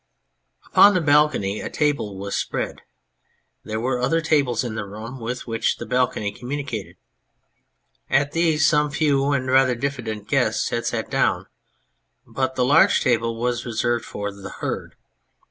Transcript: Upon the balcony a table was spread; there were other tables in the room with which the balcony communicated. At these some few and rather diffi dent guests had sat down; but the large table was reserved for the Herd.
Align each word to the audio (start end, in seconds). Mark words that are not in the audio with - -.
Upon 0.65 0.95
the 0.95 1.01
balcony 1.01 1.61
a 1.61 1.69
table 1.69 2.17
was 2.17 2.35
spread; 2.35 2.81
there 3.63 3.79
were 3.79 3.99
other 4.01 4.19
tables 4.19 4.63
in 4.63 4.73
the 4.73 4.87
room 4.87 5.19
with 5.19 5.45
which 5.45 5.77
the 5.77 5.85
balcony 5.85 6.31
communicated. 6.31 6.95
At 8.09 8.31
these 8.31 8.65
some 8.65 8.89
few 8.89 9.31
and 9.31 9.45
rather 9.45 9.75
diffi 9.75 10.03
dent 10.05 10.27
guests 10.27 10.69
had 10.69 10.87
sat 10.87 11.11
down; 11.11 11.45
but 12.25 12.55
the 12.55 12.65
large 12.65 13.01
table 13.01 13.39
was 13.39 13.63
reserved 13.63 14.03
for 14.05 14.31
the 14.31 14.49
Herd. 14.49 14.95